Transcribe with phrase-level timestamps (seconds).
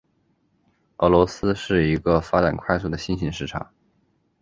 [0.97, 3.71] 俄罗斯是一个发展快速的新型市场。